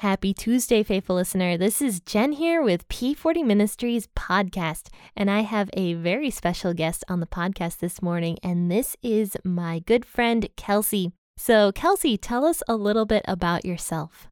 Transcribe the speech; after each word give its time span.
Happy 0.00 0.32
Tuesday, 0.32 0.82
faithful 0.82 1.16
listener. 1.16 1.58
This 1.58 1.82
is 1.82 2.00
Jen 2.00 2.32
here 2.32 2.62
with 2.62 2.88
P40 2.88 3.44
Ministries 3.44 4.08
podcast, 4.16 4.88
and 5.14 5.30
I 5.30 5.40
have 5.40 5.68
a 5.74 5.92
very 5.92 6.30
special 6.30 6.72
guest 6.72 7.04
on 7.06 7.20
the 7.20 7.26
podcast 7.26 7.80
this 7.80 8.00
morning, 8.00 8.38
and 8.42 8.70
this 8.70 8.96
is 9.02 9.36
my 9.44 9.80
good 9.80 10.06
friend 10.06 10.48
Kelsey. 10.56 11.12
So, 11.36 11.70
Kelsey, 11.70 12.16
tell 12.16 12.46
us 12.46 12.62
a 12.66 12.76
little 12.76 13.04
bit 13.04 13.22
about 13.28 13.66
yourself. 13.66 14.28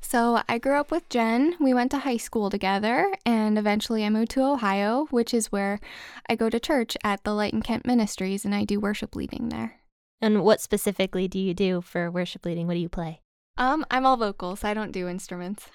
So, 0.00 0.40
I 0.48 0.56
grew 0.56 0.76
up 0.80 0.90
with 0.90 1.06
Jen. 1.10 1.56
We 1.60 1.74
went 1.74 1.90
to 1.90 1.98
high 1.98 2.16
school 2.16 2.48
together, 2.48 3.14
and 3.26 3.58
eventually 3.58 4.06
I 4.06 4.08
moved 4.08 4.30
to 4.30 4.42
Ohio, 4.42 5.06
which 5.10 5.34
is 5.34 5.52
where 5.52 5.80
I 6.30 6.34
go 6.34 6.48
to 6.48 6.58
church 6.58 6.96
at 7.04 7.24
the 7.24 7.34
Light 7.34 7.52
and 7.52 7.62
Kent 7.62 7.84
Ministries, 7.84 8.46
and 8.46 8.54
I 8.54 8.64
do 8.64 8.80
worship 8.80 9.14
leading 9.14 9.50
there. 9.50 9.80
And 10.22 10.42
what 10.42 10.62
specifically 10.62 11.28
do 11.28 11.38
you 11.38 11.52
do 11.52 11.82
for 11.82 12.10
worship 12.10 12.46
leading? 12.46 12.66
What 12.66 12.72
do 12.72 12.80
you 12.80 12.88
play? 12.88 13.20
Um, 13.56 13.86
I'm 13.88 14.04
all 14.04 14.16
vocals. 14.16 14.64
I 14.64 14.74
don't 14.74 14.90
do 14.90 15.08
instruments. 15.08 15.68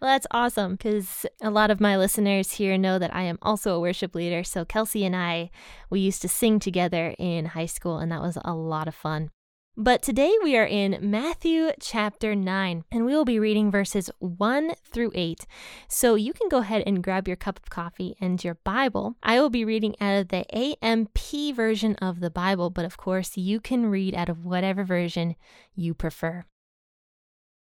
Well, 0.00 0.10
that's 0.10 0.26
awesome 0.30 0.72
because 0.72 1.24
a 1.40 1.50
lot 1.50 1.70
of 1.70 1.80
my 1.80 1.96
listeners 1.96 2.52
here 2.52 2.76
know 2.76 2.98
that 2.98 3.14
I 3.14 3.22
am 3.22 3.38
also 3.40 3.74
a 3.74 3.80
worship 3.80 4.14
leader. 4.14 4.44
So 4.44 4.66
Kelsey 4.66 5.04
and 5.06 5.16
I, 5.16 5.50
we 5.88 6.00
used 6.00 6.20
to 6.22 6.28
sing 6.28 6.58
together 6.58 7.14
in 7.18 7.46
high 7.46 7.66
school, 7.66 7.98
and 7.98 8.12
that 8.12 8.20
was 8.20 8.36
a 8.44 8.54
lot 8.54 8.86
of 8.86 8.94
fun. 8.94 9.30
But 9.74 10.02
today 10.02 10.34
we 10.42 10.54
are 10.58 10.66
in 10.66 10.98
Matthew 11.00 11.70
chapter 11.80 12.34
9, 12.34 12.84
and 12.92 13.06
we 13.06 13.14
will 13.14 13.24
be 13.24 13.38
reading 13.38 13.70
verses 13.70 14.10
1 14.18 14.74
through 14.84 15.12
8. 15.14 15.46
So 15.88 16.14
you 16.14 16.34
can 16.34 16.50
go 16.50 16.58
ahead 16.58 16.82
and 16.86 17.02
grab 17.02 17.26
your 17.26 17.38
cup 17.38 17.58
of 17.58 17.70
coffee 17.70 18.14
and 18.20 18.44
your 18.44 18.56
Bible. 18.64 19.16
I 19.22 19.40
will 19.40 19.48
be 19.48 19.64
reading 19.64 19.96
out 19.98 20.20
of 20.20 20.28
the 20.28 20.44
AMP 20.54 21.18
version 21.56 21.96
of 21.96 22.20
the 22.20 22.30
Bible, 22.30 22.68
but 22.68 22.84
of 22.84 22.98
course, 22.98 23.38
you 23.38 23.58
can 23.58 23.86
read 23.86 24.14
out 24.14 24.28
of 24.28 24.44
whatever 24.44 24.84
version 24.84 25.36
you 25.74 25.94
prefer. 25.94 26.44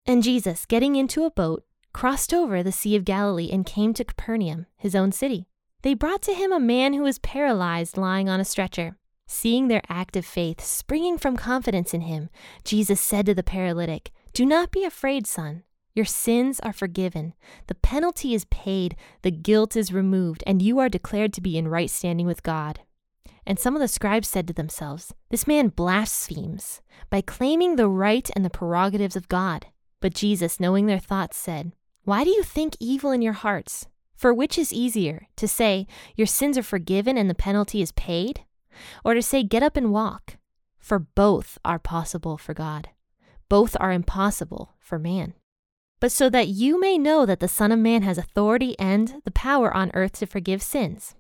And 0.05 0.23
Jesus, 0.23 0.65
getting 0.65 0.95
into 0.95 1.23
a 1.23 1.31
boat, 1.31 1.63
crossed 1.93 2.33
over 2.33 2.63
the 2.63 2.71
Sea 2.71 2.95
of 2.95 3.05
Galilee 3.05 3.49
and 3.51 3.65
came 3.65 3.93
to 3.93 4.03
Capernaum, 4.03 4.65
his 4.77 4.95
own 4.95 5.11
city. 5.11 5.47
They 5.83 5.93
brought 5.93 6.21
to 6.23 6.33
him 6.33 6.51
a 6.51 6.59
man 6.59 6.93
who 6.93 7.03
was 7.03 7.19
paralyzed 7.19 7.97
lying 7.97 8.29
on 8.29 8.39
a 8.39 8.45
stretcher. 8.45 8.97
Seeing 9.27 9.67
their 9.67 9.81
act 9.87 10.17
of 10.17 10.25
faith 10.25 10.61
springing 10.61 11.17
from 11.17 11.37
confidence 11.37 11.93
in 11.93 12.01
him, 12.01 12.29
Jesus 12.63 12.99
said 12.99 13.25
to 13.27 13.33
the 13.33 13.43
paralytic, 13.43 14.11
Do 14.33 14.45
not 14.45 14.71
be 14.71 14.83
afraid, 14.83 15.25
son. 15.25 15.63
Your 15.93 16.05
sins 16.05 16.59
are 16.61 16.73
forgiven. 16.73 17.33
The 17.67 17.75
penalty 17.75 18.33
is 18.33 18.45
paid, 18.45 18.95
the 19.21 19.31
guilt 19.31 19.75
is 19.75 19.93
removed, 19.93 20.43
and 20.47 20.61
you 20.61 20.79
are 20.79 20.89
declared 20.89 21.33
to 21.33 21.41
be 21.41 21.57
in 21.57 21.67
right 21.67 21.89
standing 21.89 22.25
with 22.25 22.43
God. 22.43 22.81
And 23.45 23.59
some 23.59 23.75
of 23.75 23.81
the 23.81 23.87
scribes 23.87 24.27
said 24.27 24.47
to 24.47 24.53
themselves, 24.53 25.13
This 25.29 25.47
man 25.47 25.69
blasphemes 25.69 26.81
by 27.09 27.21
claiming 27.21 27.75
the 27.75 27.89
right 27.89 28.29
and 28.35 28.45
the 28.45 28.49
prerogatives 28.49 29.15
of 29.15 29.27
God. 29.27 29.67
But 30.01 30.13
Jesus, 30.13 30.59
knowing 30.59 30.87
their 30.87 30.99
thoughts, 30.99 31.37
said, 31.37 31.71
Why 32.03 32.25
do 32.25 32.31
you 32.31 32.43
think 32.43 32.75
evil 32.79 33.11
in 33.11 33.21
your 33.21 33.33
hearts? 33.33 33.87
For 34.15 34.33
which 34.33 34.57
is 34.57 34.73
easier, 34.73 35.27
to 35.37 35.47
say, 35.47 35.87
Your 36.15 36.27
sins 36.27 36.57
are 36.57 36.63
forgiven 36.63 37.17
and 37.17 37.29
the 37.29 37.35
penalty 37.35 37.81
is 37.81 37.93
paid? 37.93 38.41
Or 39.05 39.13
to 39.13 39.21
say, 39.21 39.43
Get 39.43 39.63
up 39.63 39.77
and 39.77 39.93
walk? 39.93 40.37
For 40.79 40.99
both 40.99 41.57
are 41.63 41.79
possible 41.79 42.37
for 42.37 42.53
God. 42.53 42.89
Both 43.47 43.77
are 43.79 43.91
impossible 43.91 44.73
for 44.79 44.97
man. 44.99 45.33
But 45.99 46.11
so 46.11 46.29
that 46.29 46.47
you 46.47 46.79
may 46.79 46.97
know 46.97 47.27
that 47.27 47.39
the 47.39 47.47
Son 47.47 47.71
of 47.71 47.77
Man 47.77 48.01
has 48.01 48.17
authority 48.17 48.77
and 48.79 49.21
the 49.23 49.31
power 49.31 49.71
on 49.75 49.91
earth 49.93 50.13
to 50.13 50.25
forgive 50.25 50.63
sins. 50.63 51.13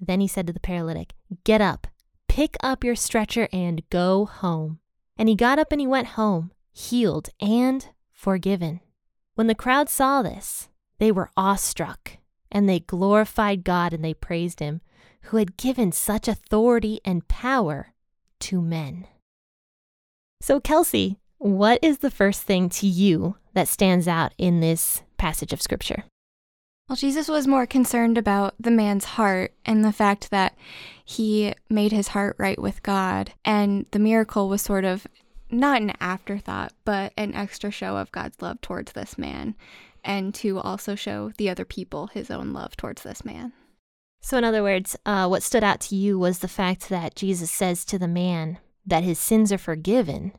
Then 0.00 0.20
he 0.20 0.26
said 0.26 0.46
to 0.48 0.52
the 0.52 0.60
paralytic, 0.60 1.14
Get 1.44 1.60
up, 1.60 1.86
pick 2.26 2.56
up 2.62 2.82
your 2.82 2.96
stretcher, 2.96 3.48
and 3.52 3.88
go 3.90 4.26
home. 4.26 4.80
And 5.16 5.28
he 5.28 5.36
got 5.36 5.58
up 5.60 5.70
and 5.70 5.80
he 5.80 5.86
went 5.86 6.08
home, 6.08 6.50
healed 6.72 7.30
and 7.40 7.88
forgiven. 8.18 8.80
When 9.36 9.46
the 9.46 9.54
crowd 9.54 9.88
saw 9.88 10.22
this, 10.22 10.68
they 10.98 11.12
were 11.12 11.30
awestruck, 11.36 12.18
and 12.50 12.68
they 12.68 12.80
glorified 12.80 13.62
God 13.62 13.92
and 13.92 14.04
they 14.04 14.12
praised 14.12 14.58
Him, 14.58 14.80
who 15.22 15.36
had 15.36 15.56
given 15.56 15.92
such 15.92 16.26
authority 16.26 17.00
and 17.04 17.28
power 17.28 17.92
to 18.40 18.60
men. 18.60 19.06
So, 20.40 20.58
Kelsey, 20.58 21.18
what 21.38 21.78
is 21.80 21.98
the 21.98 22.10
first 22.10 22.42
thing 22.42 22.68
to 22.70 22.88
you 22.88 23.36
that 23.54 23.68
stands 23.68 24.08
out 24.08 24.32
in 24.36 24.58
this 24.58 25.02
passage 25.16 25.52
of 25.52 25.62
Scripture? 25.62 26.02
Well, 26.88 26.96
Jesus 26.96 27.28
was 27.28 27.46
more 27.46 27.66
concerned 27.66 28.18
about 28.18 28.54
the 28.58 28.70
man's 28.70 29.04
heart 29.04 29.52
and 29.64 29.84
the 29.84 29.92
fact 29.92 30.30
that 30.30 30.56
he 31.04 31.54
made 31.70 31.92
his 31.92 32.08
heart 32.08 32.34
right 32.38 32.60
with 32.60 32.82
God. 32.82 33.32
And 33.44 33.86
the 33.92 33.98
miracle 33.98 34.48
was 34.48 34.62
sort 34.62 34.84
of 34.84 35.06
not 35.50 35.80
an 35.80 35.92
afterthought, 36.00 36.72
but 36.84 37.12
an 37.16 37.34
extra 37.34 37.70
show 37.70 37.96
of 37.96 38.12
God's 38.12 38.40
love 38.40 38.60
towards 38.60 38.92
this 38.92 39.16
man, 39.18 39.54
and 40.04 40.34
to 40.36 40.58
also 40.58 40.94
show 40.94 41.32
the 41.36 41.50
other 41.50 41.64
people 41.64 42.08
his 42.08 42.30
own 42.30 42.52
love 42.52 42.76
towards 42.76 43.02
this 43.02 43.24
man. 43.24 43.52
So, 44.20 44.36
in 44.36 44.44
other 44.44 44.62
words, 44.62 44.96
uh, 45.06 45.26
what 45.28 45.42
stood 45.42 45.64
out 45.64 45.80
to 45.82 45.96
you 45.96 46.18
was 46.18 46.40
the 46.40 46.48
fact 46.48 46.88
that 46.88 47.14
Jesus 47.14 47.50
says 47.50 47.84
to 47.86 47.98
the 47.98 48.08
man 48.08 48.58
that 48.84 49.04
his 49.04 49.18
sins 49.18 49.52
are 49.52 49.58
forgiven 49.58 50.32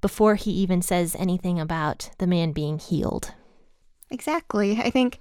before 0.00 0.34
he 0.34 0.50
even 0.50 0.82
says 0.82 1.16
anything 1.18 1.58
about 1.58 2.10
the 2.18 2.26
man 2.26 2.52
being 2.52 2.78
healed. 2.78 3.32
Exactly. 4.10 4.78
I 4.80 4.90
think 4.90 5.18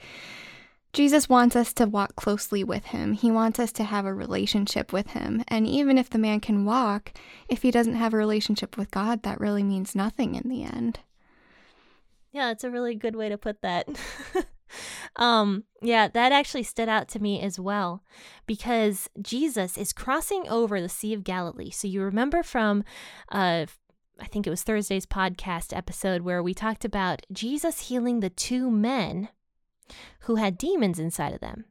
Jesus 0.93 1.27
wants 1.27 1.55
us 1.55 1.73
to 1.73 1.87
walk 1.87 2.15
closely 2.15 2.63
with 2.63 2.85
him. 2.85 3.13
He 3.13 3.31
wants 3.31 3.59
us 3.59 3.71
to 3.73 3.83
have 3.83 4.05
a 4.05 4.13
relationship 4.13 4.93
with 4.93 5.07
him. 5.07 5.43
And 5.47 5.65
even 5.65 5.97
if 5.97 6.09
the 6.09 6.19
man 6.19 6.39
can 6.39 6.65
walk, 6.65 7.13
if 7.49 7.63
he 7.63 7.71
doesn't 7.71 7.95
have 7.95 8.13
a 8.13 8.17
relationship 8.17 8.77
with 8.77 8.91
God, 8.91 9.23
that 9.23 9.39
really 9.39 9.63
means 9.63 9.95
nothing 9.95 10.35
in 10.35 10.47
the 10.47 10.63
end. 10.63 10.99
Yeah, 12.31 12.51
it's 12.51 12.63
a 12.63 12.69
really 12.69 12.93
good 12.93 13.15
way 13.15 13.27
to 13.29 13.39
put 13.39 13.63
that. 13.63 13.87
um, 15.15 15.63
yeah, 15.81 16.07
that 16.09 16.31
actually 16.31 16.63
stood 16.63 16.89
out 16.89 17.07
to 17.09 17.19
me 17.19 17.41
as 17.41 17.59
well 17.59 18.03
because 18.45 19.09
Jesus 19.19 19.79
is 19.79 19.93
crossing 19.93 20.47
over 20.47 20.79
the 20.79 20.89
Sea 20.89 21.13
of 21.15 21.23
Galilee. 21.23 21.71
So 21.71 21.87
you 21.87 22.01
remember 22.01 22.43
from 22.43 22.83
uh 23.29 23.65
I 24.19 24.27
think 24.27 24.45
it 24.45 24.51
was 24.51 24.61
Thursday's 24.61 25.07
podcast 25.07 25.75
episode 25.75 26.21
where 26.21 26.43
we 26.43 26.53
talked 26.53 26.85
about 26.85 27.25
Jesus 27.31 27.87
healing 27.87 28.19
the 28.19 28.29
two 28.29 28.69
men 28.69 29.29
who 30.21 30.35
had 30.35 30.57
demons 30.57 30.99
inside 30.99 31.33
of 31.33 31.41
them. 31.41 31.65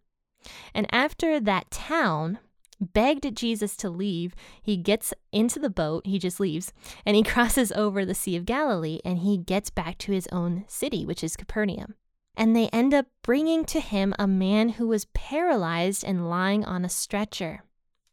And 0.74 0.86
after 0.92 1.38
that 1.40 1.70
town 1.70 2.38
begged 2.80 3.36
Jesus 3.36 3.76
to 3.76 3.90
leave, 3.90 4.34
he 4.60 4.76
gets 4.76 5.14
into 5.30 5.58
the 5.58 5.70
boat, 5.70 6.06
he 6.06 6.18
just 6.18 6.40
leaves, 6.40 6.72
and 7.06 7.16
he 7.16 7.22
crosses 7.22 7.72
over 7.72 8.04
the 8.04 8.14
Sea 8.14 8.36
of 8.36 8.44
Galilee 8.44 9.00
and 9.04 9.18
he 9.18 9.36
gets 9.38 9.70
back 9.70 9.98
to 9.98 10.12
his 10.12 10.28
own 10.32 10.64
city, 10.68 11.04
which 11.06 11.22
is 11.22 11.36
Capernaum. 11.36 11.94
And 12.34 12.56
they 12.56 12.68
end 12.68 12.94
up 12.94 13.06
bringing 13.22 13.64
to 13.66 13.80
him 13.80 14.14
a 14.18 14.26
man 14.26 14.70
who 14.70 14.88
was 14.88 15.04
paralyzed 15.12 16.02
and 16.02 16.30
lying 16.30 16.64
on 16.64 16.84
a 16.84 16.88
stretcher 16.88 17.62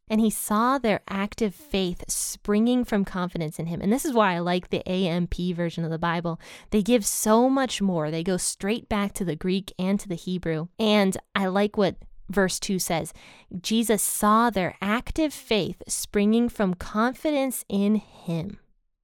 and 0.09 0.20
he 0.20 0.30
saw 0.30 0.78
their 0.78 1.02
active 1.08 1.53
faith 1.53 2.03
springing 2.08 2.84
from 2.84 3.06
confidence 3.06 3.59
in 3.59 3.68
him. 3.68 3.81
And 3.81 3.94
this 3.94 4.06
is 4.06 4.14
why 4.14 4.34
I 4.34 4.40
like 4.40 4.70
the 4.70 4.88
AMP 4.90 5.36
version 5.53 5.84
of 5.84 5.92
the 5.92 6.00
Bible. 6.00 6.40
They 6.72 6.81
give 6.81 7.06
so 7.06 7.50
much 7.50 7.81
more, 7.81 8.09
they 8.09 8.24
go 8.24 8.38
straight 8.38 8.90
back 8.90 9.14
to 9.14 9.25
the 9.25 9.36
Greek 9.36 9.74
and 9.78 10.00
to 10.00 10.08
the 10.08 10.16
Hebrew. 10.16 10.68
And 10.80 11.16
I 11.36 11.46
like 11.47 11.78
what 11.78 11.97
verse 12.30 12.59
2 12.59 12.80
says 12.80 13.14
Jesus 13.62 14.02
saw 14.02 14.50
their 14.50 14.75
active 14.81 15.34
faith 15.34 15.81
springing 15.88 16.50
from 16.50 16.74
confidence 16.74 17.66
in 17.70 17.96
him. 17.96 18.59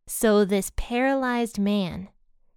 So 0.08 0.46
this 0.46 0.72
paralyzed 0.76 1.60
man 1.60 2.10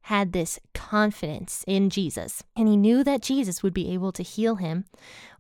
had 0.03 0.33
this 0.33 0.59
confidence 0.75 1.65
in 1.67 1.91
Jesus, 1.91 2.43
and 2.57 2.67
he 2.67 2.79
knew 2.79 3.05
that 3.05 3.21
Jesus 3.21 3.63
would 3.63 3.75
be 3.75 3.93
able 3.93 4.13
to 4.13 4.23
heal 4.23 4.57
him 4.57 4.87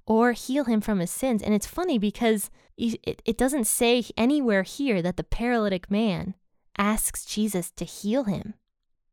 or 0.08 0.32
heal 0.32 0.64
him 0.64 0.80
from 0.80 1.00
his 1.00 1.10
sins. 1.10 1.42
And 1.42 1.54
it's 1.54 1.66
funny 1.66 1.98
because 1.98 2.50
it, 2.78 3.20
it 3.26 3.36
doesn't 3.36 3.66
say 3.66 4.02
anywhere 4.16 4.62
here 4.62 5.02
that 5.02 5.18
the 5.18 5.22
paralytic 5.22 5.90
man 5.90 6.34
asks 6.78 7.26
Jesus 7.26 7.70
to 7.72 7.84
heal 7.84 8.24
him. 8.24 8.54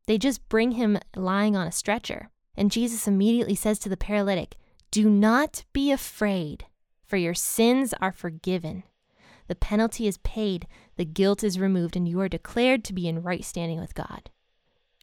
They 0.06 0.16
just 0.16 0.48
bring 0.48 0.72
him 0.72 0.98
lying 1.14 1.54
on 1.54 1.66
a 1.66 1.72
stretcher. 1.72 2.30
And 2.56 2.70
Jesus 2.70 3.06
immediately 3.06 3.54
says 3.54 3.78
to 3.80 3.90
the 3.90 3.96
paralytic, 3.98 4.56
Do 4.90 5.10
not 5.10 5.64
be 5.74 5.92
afraid, 5.92 6.64
for 7.04 7.18
your 7.18 7.34
sins 7.34 7.92
are 8.00 8.12
forgiven. 8.12 8.82
The 9.48 9.54
penalty 9.54 10.06
is 10.06 10.16
paid, 10.18 10.66
the 10.96 11.04
guilt 11.04 11.44
is 11.44 11.60
removed, 11.60 11.94
and 11.94 12.08
you 12.08 12.20
are 12.20 12.28
declared 12.28 12.84
to 12.84 12.94
be 12.94 13.06
in 13.06 13.22
right 13.22 13.44
standing 13.44 13.80
with 13.80 13.94
God. 13.94 14.30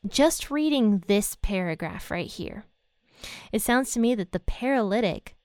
Just 0.08 0.50
reading 0.50 1.04
this 1.06 1.38
paragraph 1.44 2.10
right 2.10 2.28
here, 2.28 2.66
it 3.52 3.62
sounds 3.62 3.92
to 3.92 4.00
me 4.00 4.16
that 4.16 4.32
the 4.32 4.40
paralytic 4.40 5.36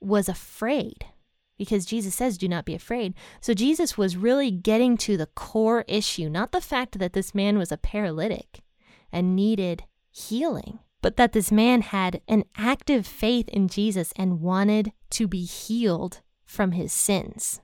was 0.00 0.28
afraid 0.28 1.06
because 1.58 1.84
Jesus 1.84 2.14
says, 2.14 2.38
Do 2.38 2.48
not 2.48 2.64
be 2.64 2.74
afraid. 2.74 3.14
So 3.40 3.54
Jesus 3.54 3.98
was 3.98 4.16
really 4.16 4.50
getting 4.50 4.96
to 4.98 5.16
the 5.16 5.26
core 5.26 5.84
issue, 5.88 6.28
not 6.28 6.52
the 6.52 6.60
fact 6.60 6.98
that 6.98 7.12
this 7.12 7.34
man 7.34 7.58
was 7.58 7.70
a 7.70 7.76
paralytic 7.76 8.62
and 9.12 9.36
needed 9.36 9.84
healing, 10.10 10.78
but 11.02 11.16
that 11.16 11.32
this 11.32 11.52
man 11.52 11.82
had 11.82 12.22
an 12.28 12.44
active 12.56 13.06
faith 13.06 13.48
in 13.48 13.68
Jesus 13.68 14.12
and 14.16 14.40
wanted 14.40 14.92
to 15.10 15.28
be 15.28 15.44
healed 15.44 16.20
from 16.44 16.72
his 16.72 16.92
sins. 16.92 17.60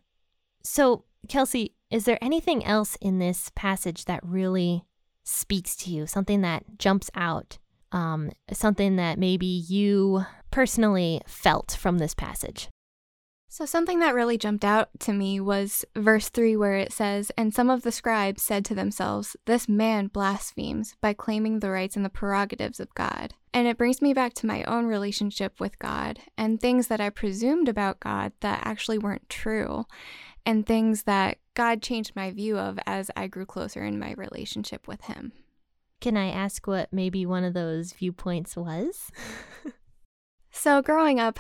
So, 0.63 1.05
Kelsey, 1.29 1.75
is 1.91 2.05
there 2.05 2.23
anything 2.23 2.65
else 2.65 2.97
in 3.01 3.19
this 3.19 3.51
passage 3.55 4.05
that 4.05 4.21
really 4.23 4.85
speaks 5.25 5.75
to 5.77 5.91
you, 5.91 6.07
something 6.07 6.41
that 6.43 6.79
jumps 6.79 7.11
out 7.15 7.59
um, 7.93 8.31
something 8.53 8.97
that 8.97 9.19
maybe 9.19 9.47
you 9.47 10.25
personally 10.57 11.21
felt 11.27 11.77
from 11.79 11.99
this 11.99 12.15
passage. 12.15 12.71
So, 13.47 13.67
something 13.67 13.99
that 13.99 14.15
really 14.15 14.39
jumped 14.39 14.65
out 14.65 14.89
to 15.01 15.13
me 15.13 15.39
was 15.39 15.85
verse 15.95 16.31
3, 16.31 16.57
where 16.57 16.79
it 16.79 16.95
says, 16.95 17.31
And 17.37 17.53
some 17.53 17.69
of 17.69 17.83
the 17.83 17.93
scribes 17.93 18.43
said 18.43 18.65
to 18.65 18.75
themselves, 18.75 19.37
This 19.45 19.69
man 19.69 20.07
blasphemes 20.07 20.97
by 21.03 21.13
claiming 21.13 21.61
the 21.61 21.71
rights 21.71 21.95
and 21.95 22.07
the 22.07 22.09
prerogatives 22.09 22.81
of 22.81 22.95
God. 22.95 23.35
And 23.53 23.69
it 23.69 23.77
brings 23.77 24.01
me 24.01 24.15
back 24.15 24.33
to 24.37 24.47
my 24.47 24.65
own 24.65 24.87
relationship 24.87 25.61
with 25.61 25.79
God 25.79 26.21
and 26.39 26.59
things 26.59 26.87
that 26.87 27.03
I 27.03 27.11
presumed 27.11 27.69
about 27.69 28.01
God 28.01 28.33
that 28.41 28.63
actually 28.65 28.97
weren't 28.97 29.29
true, 29.29 29.85
and 30.47 30.65
things 30.65 31.03
that 31.03 31.37
God 31.53 31.83
changed 31.83 32.17
my 32.17 32.31
view 32.31 32.57
of 32.57 32.79
as 32.87 33.11
I 33.15 33.27
grew 33.27 33.45
closer 33.45 33.85
in 33.85 33.99
my 33.99 34.15
relationship 34.17 34.89
with 34.89 35.03
Him. 35.03 35.33
Can 36.01 36.17
I 36.17 36.31
ask 36.31 36.67
what 36.67 36.95
maybe 36.95 37.27
one 37.27 37.45
of 37.45 37.53
those 37.53 37.93
viewpoints 37.93 38.57
was? 38.57 39.11
so, 40.57 40.83
growing 40.83 41.21
up, 41.21 41.39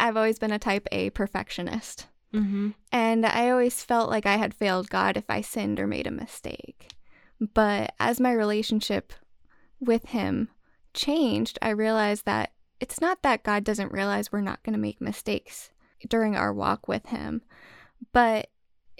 I've 0.00 0.16
always 0.16 0.38
been 0.38 0.52
a 0.52 0.58
type 0.58 0.88
A 0.90 1.10
perfectionist. 1.10 2.08
Mm-hmm. 2.34 2.70
And 2.90 3.24
I 3.24 3.50
always 3.50 3.84
felt 3.84 4.10
like 4.10 4.26
I 4.26 4.36
had 4.36 4.54
failed 4.54 4.90
God 4.90 5.16
if 5.16 5.24
I 5.28 5.42
sinned 5.42 5.78
or 5.78 5.86
made 5.86 6.06
a 6.06 6.10
mistake. 6.10 6.88
But 7.54 7.94
as 8.00 8.20
my 8.20 8.32
relationship 8.32 9.12
with 9.80 10.06
Him 10.06 10.48
changed, 10.92 11.58
I 11.62 11.70
realized 11.70 12.24
that 12.26 12.52
it's 12.80 13.00
not 13.00 13.22
that 13.22 13.44
God 13.44 13.64
doesn't 13.64 13.92
realize 13.92 14.32
we're 14.32 14.40
not 14.40 14.62
going 14.64 14.74
to 14.74 14.78
make 14.78 15.00
mistakes 15.00 15.70
during 16.08 16.34
our 16.36 16.52
walk 16.52 16.88
with 16.88 17.06
Him, 17.06 17.42
but 18.12 18.48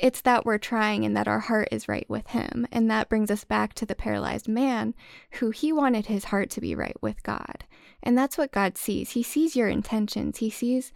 it's 0.02 0.20
that 0.22 0.44
we're 0.44 0.58
trying 0.58 1.04
and 1.04 1.16
that 1.16 1.28
our 1.28 1.38
heart 1.38 1.68
is 1.70 1.88
right 1.88 2.08
with 2.10 2.26
Him. 2.26 2.66
And 2.72 2.90
that 2.90 3.08
brings 3.08 3.30
us 3.30 3.44
back 3.44 3.72
to 3.74 3.86
the 3.86 3.94
paralyzed 3.94 4.48
man 4.48 4.94
who 5.34 5.50
he 5.50 5.72
wanted 5.72 6.06
his 6.06 6.24
heart 6.24 6.50
to 6.50 6.60
be 6.60 6.74
right 6.74 6.96
with 7.00 7.22
God. 7.22 7.64
And 8.02 8.18
that's 8.18 8.36
what 8.36 8.50
God 8.50 8.76
sees. 8.76 9.12
He 9.12 9.22
sees 9.22 9.54
your 9.54 9.68
intentions. 9.68 10.38
He 10.38 10.50
sees 10.50 10.92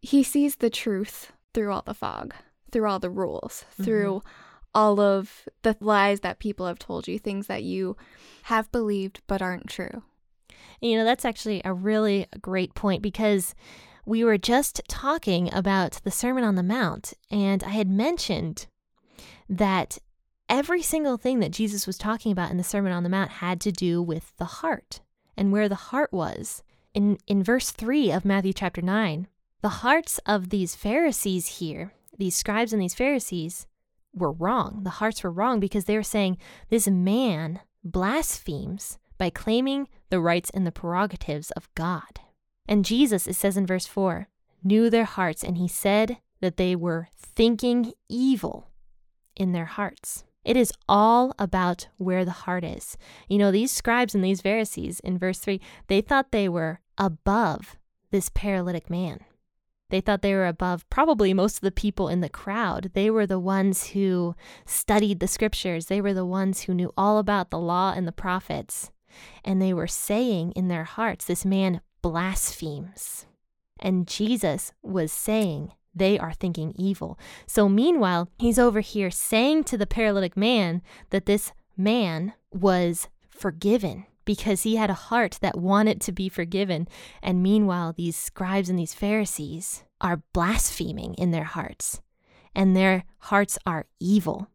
he 0.00 0.22
sees 0.22 0.56
the 0.56 0.70
truth 0.70 1.32
through 1.54 1.72
all 1.72 1.82
the 1.82 1.94
fog, 1.94 2.34
through 2.70 2.88
all 2.88 2.98
the 2.98 3.10
rules, 3.10 3.64
mm-hmm. 3.72 3.84
through 3.84 4.22
all 4.74 5.00
of 5.00 5.48
the 5.62 5.76
lies 5.80 6.20
that 6.20 6.38
people 6.38 6.66
have 6.66 6.78
told 6.78 7.08
you, 7.08 7.18
things 7.18 7.46
that 7.46 7.62
you 7.62 7.96
have 8.44 8.70
believed 8.70 9.20
but 9.26 9.42
aren't 9.42 9.68
true. 9.68 10.02
You 10.80 10.96
know, 10.96 11.04
that's 11.04 11.24
actually 11.24 11.62
a 11.64 11.72
really 11.72 12.26
great 12.40 12.74
point 12.74 13.02
because 13.02 13.54
we 14.08 14.24
were 14.24 14.38
just 14.38 14.80
talking 14.88 15.52
about 15.52 16.00
the 16.02 16.10
Sermon 16.10 16.42
on 16.42 16.54
the 16.54 16.62
Mount, 16.62 17.12
and 17.30 17.62
I 17.62 17.70
had 17.70 17.90
mentioned 17.90 18.66
that 19.50 19.98
every 20.48 20.80
single 20.80 21.18
thing 21.18 21.40
that 21.40 21.52
Jesus 21.52 21.86
was 21.86 21.98
talking 21.98 22.32
about 22.32 22.50
in 22.50 22.56
the 22.56 22.64
Sermon 22.64 22.90
on 22.90 23.02
the 23.02 23.10
Mount 23.10 23.32
had 23.32 23.60
to 23.60 23.70
do 23.70 24.00
with 24.00 24.34
the 24.38 24.46
heart 24.46 25.00
and 25.36 25.52
where 25.52 25.68
the 25.68 25.74
heart 25.74 26.10
was. 26.10 26.62
In, 26.94 27.18
in 27.26 27.42
verse 27.42 27.70
3 27.70 28.10
of 28.10 28.24
Matthew 28.24 28.54
chapter 28.54 28.80
9, 28.80 29.28
the 29.60 29.68
hearts 29.68 30.18
of 30.24 30.48
these 30.48 30.74
Pharisees 30.74 31.58
here, 31.58 31.92
these 32.16 32.34
scribes 32.34 32.72
and 32.72 32.80
these 32.80 32.94
Pharisees, 32.94 33.66
were 34.14 34.32
wrong. 34.32 34.84
The 34.84 34.90
hearts 34.90 35.22
were 35.22 35.30
wrong 35.30 35.60
because 35.60 35.84
they 35.84 35.96
were 35.96 36.02
saying, 36.02 36.38
This 36.70 36.88
man 36.88 37.60
blasphemes 37.84 38.96
by 39.18 39.28
claiming 39.28 39.86
the 40.08 40.18
rights 40.18 40.48
and 40.54 40.66
the 40.66 40.72
prerogatives 40.72 41.50
of 41.50 41.68
God. 41.74 42.20
And 42.68 42.84
Jesus, 42.84 43.26
it 43.26 43.34
says 43.34 43.56
in 43.56 43.66
verse 43.66 43.86
4, 43.86 44.28
knew 44.62 44.90
their 44.90 45.04
hearts, 45.04 45.42
and 45.42 45.56
he 45.56 45.66
said 45.66 46.18
that 46.40 46.58
they 46.58 46.76
were 46.76 47.08
thinking 47.16 47.94
evil 48.08 48.68
in 49.34 49.52
their 49.52 49.64
hearts. 49.64 50.24
It 50.44 50.56
is 50.56 50.72
all 50.88 51.34
about 51.38 51.88
where 51.96 52.24
the 52.24 52.30
heart 52.30 52.64
is. 52.64 52.96
You 53.28 53.38
know, 53.38 53.50
these 53.50 53.72
scribes 53.72 54.14
and 54.14 54.22
these 54.22 54.40
Pharisees 54.40 55.00
in 55.00 55.18
verse 55.18 55.38
3, 55.38 55.60
they 55.88 56.00
thought 56.00 56.30
they 56.30 56.48
were 56.48 56.80
above 56.96 57.76
this 58.10 58.30
paralytic 58.34 58.90
man. 58.90 59.20
They 59.90 60.00
thought 60.00 60.20
they 60.20 60.34
were 60.34 60.46
above 60.46 60.88
probably 60.90 61.32
most 61.32 61.56
of 61.56 61.60
the 61.62 61.70
people 61.70 62.08
in 62.08 62.20
the 62.20 62.28
crowd. 62.28 62.90
They 62.92 63.10
were 63.10 63.26
the 63.26 63.38
ones 63.38 63.88
who 63.88 64.34
studied 64.66 65.20
the 65.20 65.28
scriptures, 65.28 65.86
they 65.86 66.00
were 66.00 66.14
the 66.14 66.26
ones 66.26 66.62
who 66.62 66.74
knew 66.74 66.92
all 66.96 67.18
about 67.18 67.50
the 67.50 67.58
law 67.58 67.94
and 67.96 68.06
the 68.06 68.12
prophets. 68.12 68.90
And 69.44 69.60
they 69.60 69.72
were 69.72 69.86
saying 69.86 70.52
in 70.52 70.68
their 70.68 70.84
hearts, 70.84 71.24
This 71.24 71.44
man 71.46 71.80
blasphemes. 72.02 73.26
And 73.80 74.06
Jesus 74.06 74.72
was 74.82 75.12
saying, 75.12 75.72
they 75.94 76.18
are 76.18 76.32
thinking 76.32 76.72
evil. 76.76 77.18
So 77.46 77.68
meanwhile, 77.68 78.28
he's 78.38 78.58
over 78.58 78.80
here 78.80 79.10
saying 79.10 79.64
to 79.64 79.76
the 79.76 79.86
paralytic 79.86 80.36
man 80.36 80.82
that 81.10 81.26
this 81.26 81.52
man 81.76 82.34
was 82.52 83.08
forgiven 83.28 84.06
because 84.24 84.62
he 84.62 84.76
had 84.76 84.90
a 84.90 85.04
heart 85.08 85.38
that 85.40 85.58
wanted 85.58 86.00
to 86.02 86.12
be 86.12 86.28
forgiven. 86.28 86.86
And 87.22 87.42
meanwhile, 87.42 87.94
these 87.94 88.16
scribes 88.16 88.68
and 88.68 88.78
these 88.78 88.94
Pharisees 88.94 89.84
are 90.00 90.22
blaspheming 90.32 91.14
in 91.14 91.30
their 91.30 91.44
hearts, 91.44 92.02
and 92.54 92.76
their 92.76 93.04
hearts 93.18 93.58
are 93.66 93.86
evil. 93.98 94.48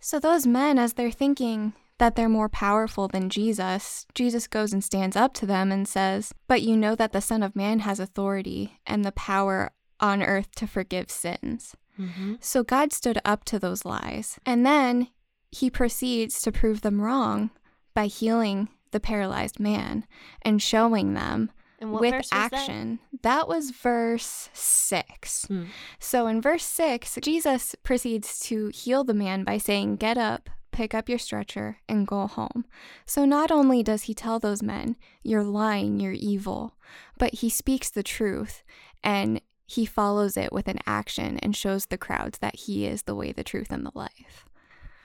So, 0.00 0.18
those 0.18 0.44
men, 0.46 0.76
as 0.76 0.94
they're 0.94 1.12
thinking 1.12 1.72
that 2.02 2.16
they're 2.16 2.28
more 2.28 2.48
powerful 2.48 3.06
than 3.06 3.30
Jesus, 3.30 4.06
Jesus 4.12 4.48
goes 4.48 4.72
and 4.72 4.82
stands 4.82 5.14
up 5.14 5.32
to 5.34 5.46
them 5.46 5.70
and 5.70 5.86
says, 5.86 6.34
But 6.48 6.60
you 6.60 6.76
know 6.76 6.96
that 6.96 7.12
the 7.12 7.20
Son 7.20 7.44
of 7.44 7.54
Man 7.54 7.78
has 7.78 8.00
authority 8.00 8.80
and 8.84 9.04
the 9.04 9.12
power 9.12 9.70
on 10.00 10.20
earth 10.20 10.52
to 10.56 10.66
forgive 10.66 11.12
sins. 11.12 11.76
Mm-hmm. 11.96 12.34
So 12.40 12.64
God 12.64 12.92
stood 12.92 13.20
up 13.24 13.44
to 13.44 13.60
those 13.60 13.84
lies. 13.84 14.40
And 14.44 14.66
then 14.66 15.10
he 15.52 15.70
proceeds 15.70 16.42
to 16.42 16.50
prove 16.50 16.80
them 16.80 17.00
wrong 17.00 17.50
by 17.94 18.06
healing 18.06 18.68
the 18.90 18.98
paralyzed 18.98 19.60
man 19.60 20.04
and 20.44 20.60
showing 20.60 21.14
them 21.14 21.52
with 21.80 22.26
action. 22.32 22.98
That? 23.12 23.22
that? 23.22 23.48
was 23.48 23.70
verse 23.70 24.50
6. 24.52 25.44
Hmm. 25.44 25.64
So 26.00 26.26
in 26.26 26.40
verse 26.40 26.64
6, 26.64 27.20
Jesus 27.22 27.76
proceeds 27.84 28.40
to 28.40 28.72
heal 28.74 29.04
the 29.04 29.14
man 29.14 29.44
by 29.44 29.58
saying, 29.58 29.98
Get 29.98 30.18
up, 30.18 30.50
pick 30.72 30.94
up 30.94 31.08
your 31.08 31.18
stretcher, 31.18 31.78
and 31.88 32.06
go 32.06 32.26
home. 32.26 32.64
So 33.06 33.24
not 33.24 33.50
only 33.50 33.82
does 33.82 34.04
he 34.04 34.14
tell 34.14 34.38
those 34.38 34.62
men, 34.62 34.96
You're 35.22 35.44
lying, 35.44 36.00
you're 36.00 36.12
evil, 36.12 36.76
but 37.18 37.34
he 37.34 37.48
speaks 37.48 37.90
the 37.90 38.02
truth 38.02 38.62
and 39.04 39.40
he 39.66 39.86
follows 39.86 40.36
it 40.36 40.52
with 40.52 40.68
an 40.68 40.78
action 40.86 41.38
and 41.38 41.56
shows 41.56 41.86
the 41.86 41.98
crowds 41.98 42.38
that 42.38 42.56
he 42.56 42.86
is 42.86 43.02
the 43.02 43.14
way, 43.14 43.32
the 43.32 43.44
truth, 43.44 43.70
and 43.70 43.86
the 43.86 43.92
life. 43.94 44.46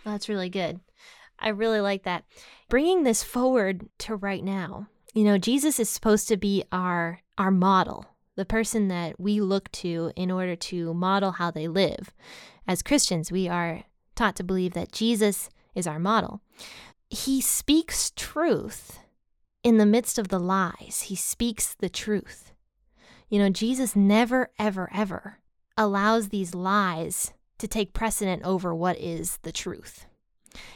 That's 0.03 0.27
really 0.27 0.49
good. 0.49 0.79
I 1.39 1.49
really 1.49 1.79
like 1.79 2.03
that. 2.03 2.25
Bringing 2.69 3.03
this 3.03 3.23
forward 3.23 3.87
to 3.99 4.15
right 4.15 4.43
now, 4.43 4.87
you 5.13 5.23
know, 5.23 5.37
Jesus 5.37 5.79
is 5.79 5.89
supposed 5.89 6.27
to 6.27 6.37
be 6.37 6.63
our 6.71 7.21
our 7.37 7.51
model, 7.51 8.05
the 8.35 8.45
person 8.45 8.87
that 8.87 9.19
we 9.19 9.39
look 9.39 9.71
to 9.71 10.11
in 10.15 10.31
order 10.31 10.55
to 10.55 10.93
model 10.93 11.33
how 11.33 11.51
they 11.51 11.67
live. 11.67 12.13
As 12.67 12.81
Christians, 12.81 13.31
we 13.31 13.47
are 13.47 13.83
taught 14.15 14.35
to 14.37 14.43
believe 14.43 14.73
that 14.73 14.91
Jesus 14.91 15.49
is 15.75 15.87
our 15.87 15.99
model. 15.99 16.41
He 17.09 17.41
speaks 17.41 18.11
truth 18.15 18.99
in 19.63 19.77
the 19.77 19.85
midst 19.85 20.17
of 20.17 20.27
the 20.27 20.39
lies. 20.39 21.05
He 21.07 21.15
speaks 21.15 21.73
the 21.73 21.89
truth. 21.89 22.53
You 23.29 23.39
know, 23.39 23.49
Jesus 23.49 23.95
never, 23.95 24.51
ever, 24.57 24.89
ever 24.93 25.39
allows 25.77 26.29
these 26.29 26.55
lies 26.55 27.33
to 27.59 27.67
take 27.67 27.93
precedent 27.93 28.43
over 28.43 28.73
what 28.73 28.99
is 28.99 29.39
the 29.43 29.51
truth. 29.51 30.05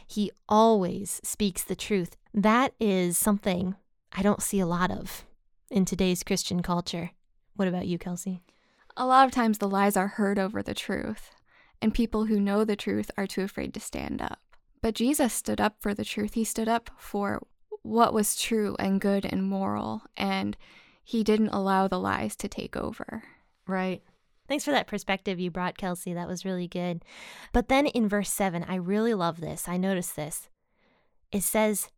He 0.05 0.31
always 0.49 1.21
speaks 1.23 1.63
the 1.63 1.75
truth. 1.75 2.17
That 2.33 2.73
is 2.79 3.17
something 3.17 3.75
I 4.11 4.21
don't 4.21 4.41
see 4.41 4.59
a 4.59 4.65
lot 4.65 4.91
of 4.91 5.25
in 5.69 5.85
today's 5.85 6.23
Christian 6.23 6.61
culture. 6.61 7.11
What 7.55 7.67
about 7.67 7.87
you, 7.87 7.97
Kelsey? 7.97 8.41
A 8.97 9.05
lot 9.05 9.25
of 9.25 9.31
times 9.31 9.57
the 9.57 9.69
lies 9.69 9.95
are 9.95 10.07
heard 10.07 10.37
over 10.37 10.61
the 10.61 10.73
truth, 10.73 11.31
and 11.81 11.93
people 11.93 12.25
who 12.25 12.39
know 12.39 12.65
the 12.65 12.75
truth 12.75 13.09
are 13.17 13.27
too 13.27 13.41
afraid 13.41 13.73
to 13.73 13.79
stand 13.79 14.21
up. 14.21 14.40
But 14.81 14.95
Jesus 14.95 15.33
stood 15.33 15.61
up 15.61 15.75
for 15.79 15.93
the 15.93 16.05
truth. 16.05 16.33
He 16.33 16.43
stood 16.43 16.67
up 16.67 16.89
for 16.97 17.41
what 17.83 18.13
was 18.13 18.35
true 18.35 18.75
and 18.79 19.01
good 19.01 19.25
and 19.25 19.43
moral, 19.43 20.03
and 20.17 20.57
he 21.03 21.23
didn't 21.23 21.49
allow 21.49 21.87
the 21.87 21.99
lies 21.99 22.35
to 22.37 22.47
take 22.47 22.75
over. 22.75 23.23
Right. 23.67 24.01
Thanks 24.47 24.65
for 24.65 24.71
that 24.71 24.87
perspective 24.87 25.39
you 25.39 25.49
brought, 25.49 25.77
Kelsey. 25.77 26.13
That 26.13 26.27
was 26.27 26.45
really 26.45 26.67
good. 26.67 27.05
But 27.53 27.69
then 27.69 27.87
in 27.87 28.09
verse 28.09 28.29
7, 28.29 28.65
I 28.67 28.75
really 28.75 29.13
love 29.13 29.39
this. 29.39 29.67
I 29.67 29.77
noticed 29.77 30.15
this. 30.15 30.49
It 31.31 31.43
says, 31.43 31.89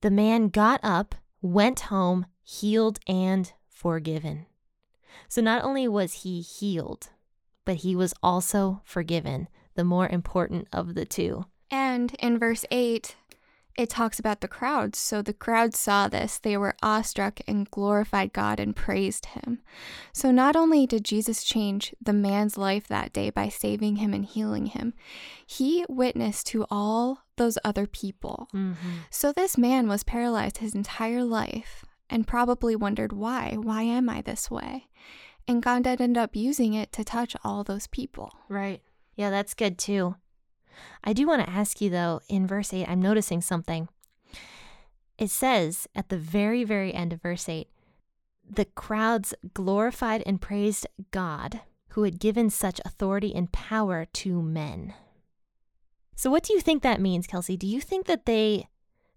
The 0.00 0.10
man 0.10 0.48
got 0.48 0.80
up, 0.82 1.14
went 1.42 1.80
home, 1.80 2.26
healed, 2.42 2.98
and 3.06 3.52
forgiven. 3.68 4.46
So 5.28 5.42
not 5.42 5.64
only 5.64 5.86
was 5.86 6.22
he 6.22 6.40
healed, 6.40 7.10
but 7.64 7.76
he 7.76 7.94
was 7.94 8.14
also 8.22 8.80
forgiven, 8.84 9.48
the 9.74 9.84
more 9.84 10.08
important 10.08 10.68
of 10.72 10.94
the 10.94 11.04
two. 11.04 11.46
And 11.72 12.14
in 12.20 12.38
verse 12.38 12.64
8, 12.70 13.16
it 13.78 13.88
talks 13.88 14.18
about 14.18 14.42
the 14.42 14.48
crowds. 14.48 14.98
So 14.98 15.22
the 15.22 15.32
crowds 15.32 15.78
saw 15.78 16.06
this, 16.06 16.38
they 16.38 16.56
were 16.58 16.74
awestruck 16.82 17.40
and 17.48 17.70
glorified 17.70 18.34
God 18.34 18.60
and 18.60 18.76
praised 18.76 19.26
him. 19.26 19.62
So 20.12 20.30
not 20.30 20.54
only 20.54 20.86
did 20.86 21.04
Jesus 21.04 21.42
change 21.42 21.94
the 22.00 22.12
man's 22.12 22.58
life 22.58 22.86
that 22.88 23.14
day 23.14 23.30
by 23.30 23.48
saving 23.48 23.96
him 23.96 24.12
and 24.12 24.26
healing 24.26 24.66
him, 24.66 24.92
he 25.46 25.86
witnessed 25.88 26.46
to 26.48 26.66
all 26.70 27.24
those 27.36 27.56
other 27.64 27.86
people. 27.86 28.48
Mm-hmm. 28.54 28.90
So 29.10 29.32
this 29.32 29.56
man 29.56 29.88
was 29.88 30.04
paralyzed 30.04 30.58
his 30.58 30.74
entire 30.74 31.24
life 31.24 31.86
and 32.10 32.26
probably 32.26 32.76
wondered 32.76 33.14
why. 33.14 33.56
Why 33.58 33.82
am 33.82 34.10
I 34.10 34.20
this 34.20 34.50
way? 34.50 34.88
And 35.48 35.62
God 35.62 35.86
ended 35.86 36.18
up 36.18 36.36
using 36.36 36.74
it 36.74 36.92
to 36.92 37.04
touch 37.04 37.34
all 37.42 37.64
those 37.64 37.86
people. 37.86 38.34
Right. 38.50 38.82
Yeah, 39.16 39.30
that's 39.30 39.54
good 39.54 39.78
too. 39.78 40.16
I 41.04 41.12
do 41.12 41.26
want 41.26 41.44
to 41.44 41.50
ask 41.50 41.80
you 41.80 41.90
though, 41.90 42.20
in 42.28 42.46
verse 42.46 42.72
8, 42.72 42.88
I'm 42.88 43.02
noticing 43.02 43.40
something. 43.40 43.88
It 45.18 45.30
says 45.30 45.86
at 45.94 46.08
the 46.08 46.18
very, 46.18 46.64
very 46.64 46.92
end 46.92 47.12
of 47.12 47.22
verse 47.22 47.48
8, 47.48 47.68
the 48.48 48.64
crowds 48.64 49.34
glorified 49.54 50.22
and 50.26 50.40
praised 50.40 50.86
God 51.10 51.60
who 51.90 52.02
had 52.04 52.18
given 52.18 52.50
such 52.50 52.80
authority 52.84 53.34
and 53.34 53.52
power 53.52 54.06
to 54.12 54.42
men. 54.42 54.94
So 56.16 56.30
what 56.30 56.42
do 56.42 56.54
you 56.54 56.60
think 56.60 56.82
that 56.82 57.00
means, 57.00 57.26
Kelsey? 57.26 57.56
Do 57.56 57.66
you 57.66 57.80
think 57.80 58.06
that 58.06 58.26
they 58.26 58.68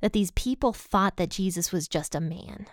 that 0.01 0.13
these 0.13 0.31
people 0.31 0.73
thought 0.73 1.17
that 1.17 1.29
Jesus 1.29 1.71
was 1.71 1.87
just 1.87 2.15
a 2.15 2.19
man 2.19 2.67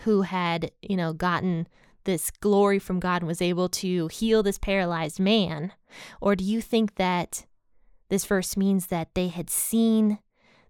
who 0.00 0.22
had, 0.22 0.70
you 0.82 0.96
know, 0.96 1.12
gotten 1.12 1.66
this 2.04 2.30
glory 2.30 2.78
from 2.78 3.00
God 3.00 3.22
and 3.22 3.28
was 3.28 3.42
able 3.42 3.68
to 3.70 4.08
heal 4.08 4.42
this 4.42 4.58
paralyzed 4.58 5.20
man? 5.20 5.72
Or 6.20 6.34
do 6.34 6.44
you 6.44 6.60
think 6.60 6.96
that 6.96 7.46
this 8.08 8.24
verse 8.24 8.56
means 8.56 8.86
that 8.86 9.14
they 9.14 9.28
had 9.28 9.50
seen 9.50 10.18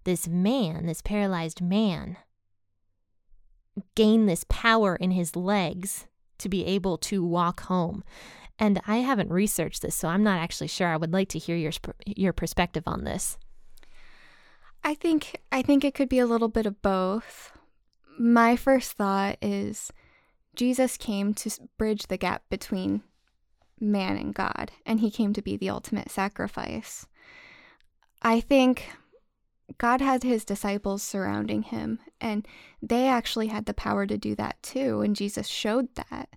this 0.05 0.27
man, 0.29 0.87
this 0.87 1.03
paralyzed 1.03 1.61
man, 1.61 2.17
gain 3.95 4.27
this 4.27 4.45
power 4.49 4.97
in 4.97 5.11
his 5.11 5.37
legs 5.37 6.07
to 6.39 6.49
be 6.49 6.65
able 6.65 6.97
to 6.99 7.25
walk 7.25 7.65
home. 7.65 8.05
And 8.59 8.81
I 8.87 8.99
haven't 8.99 9.31
researched 9.31 9.83
this, 9.83 9.95
so 9.95 10.09
I'm 10.09 10.23
not 10.23 10.41
actually 10.41 10.69
sure. 10.69 10.89
I 10.89 10.97
would 10.97 11.13
like 11.13 11.29
to 11.31 11.39
hear 11.39 11.57
your 11.57 11.73
your 12.07 12.33
perspective 12.33 12.85
on 12.87 13.05
this. 13.05 13.37
I 14.83 14.95
think 14.95 15.41
I 15.53 15.61
think 15.61 15.85
it 15.85 15.95
could 15.95 16.09
be 16.09 16.21
a 16.21 16.27
little 16.27 16.49
bit 16.49 16.65
of 16.65 16.81
both. 16.81 17.53
My 18.19 18.57
first 18.57 18.93
thought 18.93 19.37
is 19.43 19.93
Jesus 20.55 20.97
came 20.97 21.35
to 21.35 21.51
bridge 21.77 22.07
the 22.07 22.17
gap 22.17 22.45
between 22.49 23.03
man 23.79 24.17
and 24.17 24.35
God, 24.35 24.71
and 24.87 25.01
he 25.01 25.11
came 25.11 25.35
to 25.35 25.43
be 25.43 25.59
the 25.59 25.69
ultimate 25.69 26.11
sacrifice. 26.11 27.07
I 28.27 28.41
think 28.41 28.91
God 29.79 30.01
had 30.01 30.25
his 30.25 30.45
disciples 30.45 31.01
surrounding 31.01 31.63
him, 31.63 32.01
and 32.21 32.45
they 32.83 33.07
actually 33.07 33.47
had 33.47 33.67
the 33.67 33.73
power 33.73 34.05
to 34.05 34.19
do 34.19 34.35
that 34.35 34.61
too, 34.65 35.01
and 35.01 35.15
Jesus 35.15 35.47
showed 35.47 35.95
that. 35.95 36.31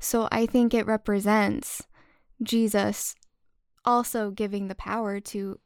So 0.00 0.28
I 0.32 0.46
think 0.46 0.72
it 0.72 0.86
represents 0.86 1.82
Jesus 2.42 3.14
also 3.84 4.30
giving 4.30 4.68
the 4.68 4.74
power 4.74 5.20
to 5.20 5.60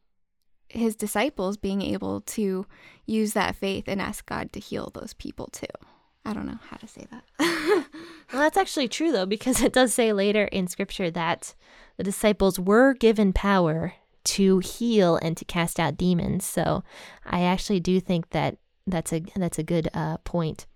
his 0.68 0.96
disciples 0.96 1.56
being 1.56 1.82
able 1.82 2.22
to 2.22 2.66
use 3.06 3.34
that 3.34 3.54
faith 3.54 3.84
and 3.86 4.02
ask 4.02 4.26
God 4.26 4.52
to 4.54 4.58
heal 4.58 4.90
those 4.92 5.14
people 5.14 5.46
too. 5.52 5.66
I 6.24 6.32
don't 6.32 6.46
know 6.46 6.58
how 6.68 6.78
to 6.78 6.88
say 6.88 7.06
that. 7.12 7.24
well, 8.32 8.42
that's 8.42 8.56
actually 8.56 8.88
true 8.88 9.12
though, 9.12 9.24
because 9.24 9.62
it 9.62 9.72
does 9.72 9.94
say 9.94 10.12
later 10.12 10.46
in 10.46 10.66
scripture 10.66 11.12
that 11.12 11.54
the 11.96 12.02
disciples 12.02 12.58
were 12.58 12.92
given 12.92 13.32
power 13.32 13.94
to 14.24 14.58
heal 14.58 15.16
and 15.22 15.36
to 15.36 15.44
cast 15.44 15.80
out 15.80 15.96
demons. 15.96 16.44
So 16.44 16.82
I 17.24 17.42
actually 17.42 17.80
do 17.80 18.00
think 18.00 18.30
that 18.30 18.58
that's 18.86 19.12
a 19.12 19.20
that's 19.36 19.58
a 19.58 19.62
good 19.62 19.88
uh, 19.94 20.18
point. 20.18 20.66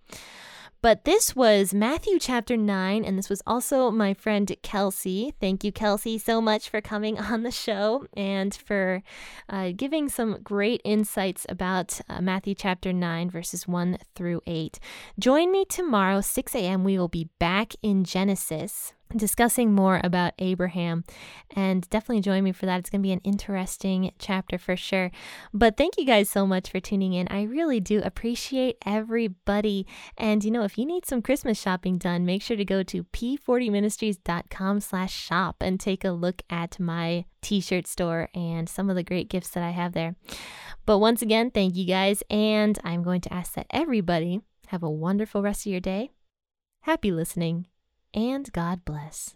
But 0.85 1.05
this 1.05 1.35
was 1.35 1.73
Matthew 1.73 2.19
chapter 2.19 2.59
9, 2.59 3.07
and 3.07 3.17
this 3.17 3.31
was 3.31 3.41
also 3.47 3.91
my 3.91 4.13
friend 4.13 4.55
Kelsey. 4.63 5.33
Thank 5.41 5.65
you, 5.65 5.73
Kelsey, 5.73 6.19
so 6.19 6.43
much 6.43 6.69
for 6.69 6.83
coming 6.83 7.19
on 7.33 7.43
the 7.43 7.51
show 7.51 8.07
and 8.15 8.55
for 8.55 9.03
uh, 9.49 9.73
giving 9.75 10.11
some 10.11 10.43
great 10.45 10.83
insights 10.85 11.47
about 11.49 12.03
uh, 12.07 12.21
Matthew 12.21 12.55
chapter 12.55 12.93
9, 12.93 13.31
verses 13.31 13.67
1 13.67 13.97
through 14.15 14.43
8. 14.47 14.79
Join 15.19 15.51
me 15.51 15.65
tomorrow, 15.65 16.21
6 16.21 16.55
a.m. 16.55 16.85
We 16.85 16.99
will 16.99 17.09
be 17.09 17.31
back 17.39 17.73
in 17.83 18.05
Genesis 18.05 18.93
discussing 19.17 19.73
more 19.73 20.01
about 20.03 20.35
Abraham. 20.39 21.05
And 21.55 21.89
definitely 21.91 22.21
join 22.23 22.45
me 22.45 22.53
for 22.53 22.67
that. 22.67 22.81
It's 22.81 22.91
going 22.91 23.01
to 23.01 23.07
be 23.07 23.13
an 23.13 23.21
interesting 23.25 24.13
chapter 24.19 24.59
for 24.59 24.77
sure. 24.77 25.11
But 25.53 25.77
thank 25.77 25.95
you 25.99 26.05
guys 26.05 26.29
so 26.29 26.47
much 26.47 26.71
for 26.71 26.81
tuning 26.81 27.13
in. 27.13 27.29
I 27.29 27.43
really 27.43 27.81
do 27.81 28.01
appreciate 28.03 28.77
everybody. 28.85 29.87
And 30.17 30.45
you 30.45 30.51
know, 30.51 30.65
if 30.65 30.79
you 30.79 30.87
need 30.87 31.07
some 31.07 31.23
Christmas 31.23 31.61
shopping 31.61 31.99
done, 31.99 32.25
make 32.25 32.43
sure 32.43 32.57
to 32.57 32.65
go 32.65 32.83
to 32.83 33.05
p40ministries.com 33.05 34.81
slash 34.81 35.15
shop 35.15 35.57
and 35.61 35.79
take 35.79 36.05
a 36.05 36.11
look 36.11 36.43
at 36.51 36.81
my 36.81 37.25
t-shirt 37.43 37.87
store 37.87 38.29
and 38.35 38.69
some 38.69 38.89
of 38.89 38.97
the 38.97 39.03
great 39.03 39.29
gifts 39.29 39.51
that 39.51 39.63
I 39.63 39.71
have 39.71 39.93
there. 39.93 40.17
But 40.87 40.99
once 40.99 41.23
again, 41.23 41.51
thank 41.51 41.77
you 41.77 41.87
guys. 41.87 42.23
And 42.31 42.79
I'm 42.85 43.03
going 43.03 43.21
to 43.23 43.33
ask 43.33 43.55
that 43.55 43.67
everybody 43.71 44.41
have 44.69 44.83
a 44.83 44.91
wonderful 44.91 45.43
rest 45.43 45.67
of 45.67 45.73
your 45.73 45.81
day. 45.81 46.11
Happy 46.83 47.11
listening 47.11 47.67
and 48.15 48.51
God 48.53 48.85
bless. 48.85 49.35